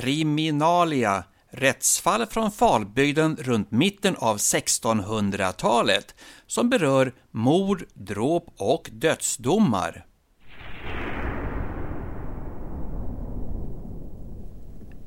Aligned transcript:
Kriminalia 0.00 1.24
Rättsfall 1.50 2.26
från 2.26 2.50
Falbygden 2.50 3.36
runt 3.40 3.70
mitten 3.70 4.16
av 4.16 4.36
1600-talet 4.36 6.14
som 6.46 6.70
berör 6.70 7.12
mord, 7.30 7.84
dråp 7.94 8.46
och 8.56 8.90
dödsdomar. 8.92 10.06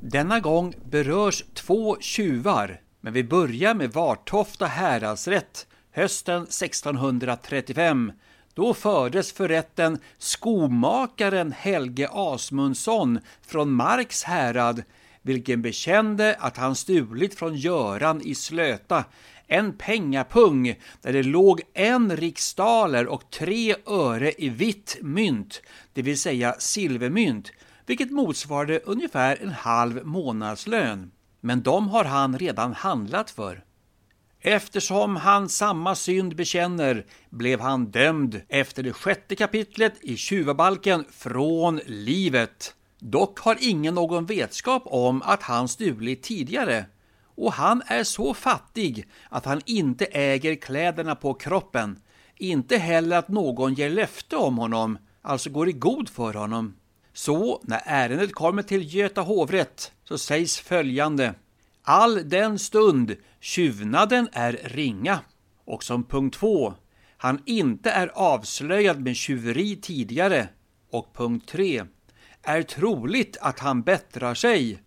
Denna 0.00 0.40
gång 0.40 0.74
berörs 0.84 1.44
två 1.54 1.96
tjuvar, 2.00 2.80
men 3.00 3.12
vi 3.12 3.24
börjar 3.24 3.74
med 3.74 3.92
Vartofta 3.92 4.66
häradsrätt 4.66 5.66
hösten 5.92 6.42
1635. 6.42 8.12
Då 8.54 8.74
fördes 8.74 9.32
för 9.32 9.48
rätten 9.48 9.98
skomakaren 10.18 11.52
Helge 11.52 12.08
Asmundsson 12.12 13.18
från 13.46 13.72
Marks 13.72 14.22
härad, 14.22 14.82
vilken 15.22 15.62
bekände 15.62 16.36
att 16.38 16.56
han 16.56 16.74
stulit 16.74 17.34
från 17.34 17.56
Göran 17.56 18.22
i 18.22 18.34
Slöta 18.34 19.04
en 19.52 19.72
pengapung 19.72 20.74
där 21.00 21.12
det 21.12 21.22
låg 21.22 21.60
en 21.74 22.16
riksdaler 22.16 23.06
och 23.06 23.30
tre 23.30 23.74
öre 23.86 24.32
i 24.38 24.48
vitt 24.48 24.98
mynt, 25.00 25.62
det 25.92 26.02
vill 26.02 26.18
säga 26.18 26.54
silvermynt, 26.58 27.52
vilket 27.86 28.10
motsvarade 28.10 28.78
ungefär 28.78 29.38
en 29.42 29.52
halv 29.52 30.06
månadslön. 30.06 31.10
Men 31.40 31.62
de 31.62 31.88
har 31.88 32.04
han 32.04 32.38
redan 32.38 32.72
handlat 32.72 33.30
för. 33.30 33.64
Eftersom 34.44 35.16
han 35.16 35.48
samma 35.48 35.94
synd 35.94 36.36
bekänner 36.36 37.06
blev 37.30 37.60
han 37.60 37.86
dömd 37.86 38.40
efter 38.48 38.82
det 38.82 38.92
sjätte 38.92 39.36
kapitlet 39.36 39.92
i 40.00 40.16
tjuvabalken 40.16 41.04
från 41.10 41.80
livet. 41.86 42.74
Dock 42.98 43.38
har 43.38 43.56
ingen 43.60 43.94
någon 43.94 44.26
vetskap 44.26 44.82
om 44.86 45.22
att 45.22 45.42
han 45.42 45.68
stulit 45.68 46.22
tidigare 46.22 46.84
och 47.34 47.52
han 47.52 47.82
är 47.86 48.04
så 48.04 48.34
fattig 48.34 49.06
att 49.28 49.44
han 49.44 49.60
inte 49.66 50.04
äger 50.04 50.54
kläderna 50.54 51.14
på 51.14 51.34
kroppen, 51.34 51.98
inte 52.36 52.76
heller 52.76 53.18
att 53.18 53.28
någon 53.28 53.74
ger 53.74 53.90
löfte 53.90 54.36
om 54.36 54.58
honom, 54.58 54.98
alltså 55.22 55.50
går 55.50 55.68
i 55.68 55.72
god 55.72 56.08
för 56.08 56.34
honom. 56.34 56.76
Så 57.12 57.60
när 57.62 57.82
ärendet 57.84 58.34
kommer 58.34 58.62
till 58.62 58.94
Göta 58.94 59.20
hovrätt 59.20 59.92
så 60.04 60.18
sägs 60.18 60.58
följande. 60.58 61.34
All 61.82 62.28
den 62.28 62.58
stund 62.58 63.16
tjuvnaden 63.42 64.28
är 64.32 64.52
ringa 64.64 65.20
och 65.64 65.84
som 65.84 66.04
punkt 66.04 66.36
2 66.38 66.74
han 67.16 67.42
inte 67.46 67.90
är 67.90 68.10
avslöjad 68.14 69.00
med 69.00 69.16
tjuveri 69.16 69.76
tidigare 69.76 70.48
och 70.90 71.14
punkt 71.14 71.48
3 71.48 71.84
är 72.42 72.62
troligt 72.62 73.36
att 73.40 73.58
han 73.58 73.82
bättrar 73.82 74.34
sig 74.34 74.82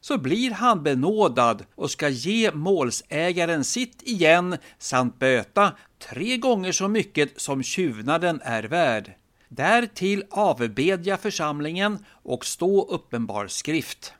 så 0.00 0.18
blir 0.18 0.50
han 0.50 0.82
benådad 0.82 1.64
och 1.74 1.90
ska 1.90 2.08
ge 2.08 2.52
målsägaren 2.52 3.64
sitt 3.64 4.02
igen 4.02 4.56
samt 4.78 5.18
böta 5.18 5.72
tre 5.98 6.36
gånger 6.36 6.72
så 6.72 6.88
mycket 6.88 7.40
som 7.40 7.62
tjuvnaden 7.62 8.40
är 8.44 8.62
värd. 8.62 9.12
Därtill 9.48 10.24
avbedja 10.30 11.16
församlingen 11.16 12.04
och 12.10 12.46
stå 12.46 12.84
uppenbar 12.84 13.46
skrift. 13.46 14.14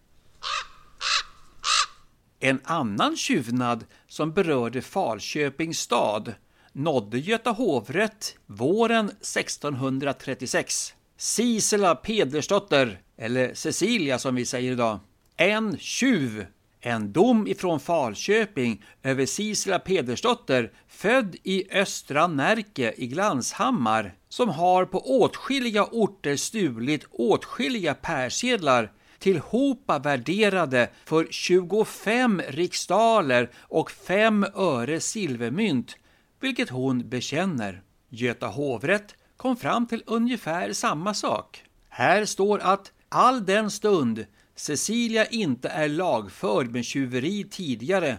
En 2.40 2.60
annan 2.64 3.16
tjuvnad 3.16 3.84
som 4.08 4.32
berörde 4.32 4.82
Falköpings 4.82 5.78
stad 5.78 6.34
nådde 6.72 7.18
Göta 7.18 7.50
hovrätt 7.50 8.36
våren 8.46 9.08
1636. 9.08 10.94
Sisela 11.16 11.94
Pedersdotter, 11.94 13.00
eller 13.16 13.54
Cecilia 13.54 14.18
som 14.18 14.34
vi 14.34 14.44
säger 14.44 14.72
idag, 14.72 14.98
en 15.36 15.78
tjuv 15.78 16.46
en 16.80 17.12
dom 17.12 17.46
ifrån 17.46 17.80
Falköping 17.80 18.84
över 19.02 19.26
Sisela 19.26 19.78
Pedersdotter, 19.78 20.72
född 20.88 21.36
i 21.42 21.72
Östra 21.72 22.26
Närke 22.26 22.94
i 22.96 23.06
Glanshammar, 23.06 24.14
som 24.28 24.48
har 24.48 24.84
på 24.84 25.20
åtskilliga 25.20 25.84
orter 25.84 26.36
stulit 26.36 27.04
åtskilliga 27.10 27.94
persedlar 27.94 28.92
tillhopa 29.18 29.98
värderade 29.98 30.90
för 31.04 31.26
25 31.30 32.42
riksdaler 32.48 33.50
och 33.58 33.90
5 33.90 34.46
öre 34.54 35.00
silvermynt, 35.00 35.96
vilket 36.40 36.70
hon 36.70 37.08
bekänner. 37.08 37.82
Göta 38.08 38.46
hovrätt 38.46 39.14
kom 39.36 39.56
fram 39.56 39.86
till 39.86 40.02
ungefär 40.06 40.72
samma 40.72 41.14
sak. 41.14 41.64
Här 41.88 42.24
står 42.24 42.58
att 42.58 42.92
all 43.08 43.44
den 43.44 43.70
stund 43.70 44.26
Cecilia 44.54 45.26
inte 45.26 45.68
är 45.68 45.88
lagförd 45.88 46.70
med 46.70 46.84
tjuveri 46.84 47.44
tidigare. 47.44 48.18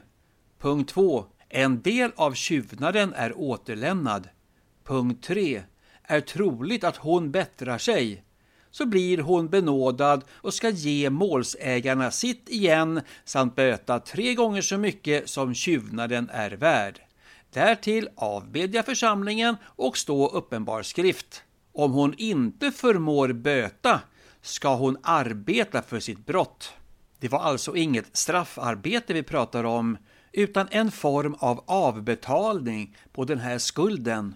Punkt 0.59 0.90
2. 0.90 1.26
En 1.50 1.82
del 1.82 2.12
av 2.16 2.34
tjuvnaden 2.34 3.14
är 3.14 3.38
återlämnad. 3.38 4.30
Punkt 4.84 5.24
3. 5.24 5.64
Är 6.04 6.22
troligt 6.22 6.84
att 6.84 6.98
hon 6.98 7.32
bättrar 7.32 7.78
sig 7.78 8.24
så 8.72 8.85
blir 8.85 9.18
hon 9.18 9.50
benådad 9.50 10.24
och 10.31 10.53
ska 10.53 10.69
ge 10.69 11.09
målsägarna 11.09 12.12
sitt 12.12 12.50
igen 12.50 13.02
samt 13.25 13.56
böta 13.56 14.00
tre 14.00 14.34
gånger 14.34 14.62
så 14.62 14.78
mycket 14.78 15.30
som 15.30 15.53
tjuvnaden 15.53 16.30
är 16.34 16.52
värd. 16.52 17.00
Därtill 17.53 18.09
avbedja 18.16 18.84
församlingen 18.84 19.56
och 19.63 19.97
stå 19.97 20.28
uppenbar 20.28 20.84
skrift. 20.84 21.44
Om 21.74 21.91
hon 21.91 22.13
inte 22.18 22.72
förmår 22.72 23.34
böta 23.34 24.00
ska 24.41 24.75
hon 24.75 24.97
arbeta 25.03 25.81
för 25.81 26.00
sitt 26.00 26.25
brott. 26.25 26.74
Det 27.19 27.28
var 27.28 27.40
alltså 27.40 27.75
inget 27.75 28.18
straffarbete 28.18 29.13
vi 29.13 29.24
pratar 29.24 29.63
om, 29.63 29.97
utan 30.31 30.68
en 30.72 30.91
form 30.91 31.35
av 31.40 31.63
avbetalning 31.68 32.96
på 33.12 33.25
den 33.25 33.40
här 33.40 33.58
skulden. 33.58 34.35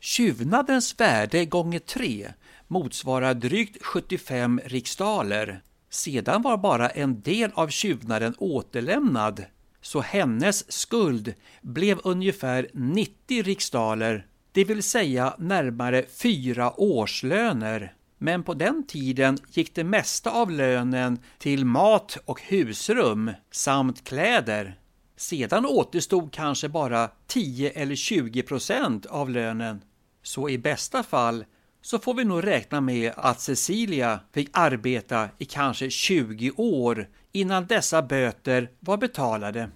Tjuvnadens 0.00 1.00
värde 1.00 1.44
gånger 1.44 1.78
tre 1.78 2.32
motsvarar 2.68 3.34
drygt 3.34 3.82
75 3.82 4.60
riksdaler. 4.64 5.62
Sedan 5.90 6.42
var 6.42 6.56
bara 6.56 6.88
en 6.88 7.20
del 7.20 7.50
av 7.54 7.68
tjuvnaden 7.68 8.34
återlämnad, 8.38 9.44
så 9.80 10.00
hennes 10.00 10.72
skuld 10.72 11.34
blev 11.62 12.00
ungefär 12.04 12.68
90 12.74 13.42
riksdaler 13.42 14.26
det 14.52 14.64
vill 14.64 14.82
säga 14.82 15.34
närmare 15.38 16.04
fyra 16.22 16.80
årslöner. 16.80 17.94
Men 18.18 18.42
på 18.42 18.54
den 18.54 18.86
tiden 18.86 19.38
gick 19.52 19.74
det 19.74 19.84
mesta 19.84 20.30
av 20.30 20.50
lönen 20.50 21.18
till 21.38 21.64
mat 21.64 22.18
och 22.24 22.42
husrum 22.42 23.30
samt 23.50 24.04
kläder. 24.04 24.78
Sedan 25.16 25.66
återstod 25.66 26.32
kanske 26.32 26.68
bara 26.68 27.10
10 27.26 27.70
eller 27.70 27.94
20 27.94 28.42
procent 28.42 29.06
av 29.06 29.30
lönen. 29.30 29.80
Så 30.22 30.48
i 30.48 30.58
bästa 30.58 31.02
fall 31.02 31.44
så 31.82 31.98
får 31.98 32.14
vi 32.14 32.24
nog 32.24 32.46
räkna 32.46 32.80
med 32.80 33.12
att 33.16 33.40
Cecilia 33.40 34.20
fick 34.32 34.48
arbeta 34.52 35.28
i 35.38 35.44
kanske 35.44 35.90
20 35.90 36.50
år 36.50 37.08
innan 37.32 37.66
dessa 37.66 38.02
böter 38.02 38.70
var 38.80 38.96
betalade. 38.96 39.70